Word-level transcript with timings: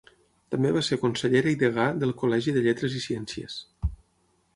També 0.53 0.69
va 0.77 0.81
ser 0.87 0.97
consellera 1.01 1.51
i 1.55 1.59
degà 1.63 1.85
del 2.05 2.13
Col·legi 2.21 2.55
de 2.57 2.63
Lletres 2.69 2.97
i 3.01 3.03
Ciències. 3.05 3.59